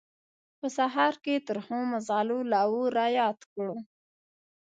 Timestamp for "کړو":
3.53-3.75